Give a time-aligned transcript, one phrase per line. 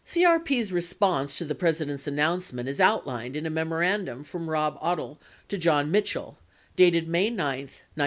[0.03, 5.19] CRP's response to the President's an nouncement is outlined in a memorandum from Rob Odle
[5.47, 6.39] to John Mitchell,
[6.75, 7.83] dated May 9, 1972.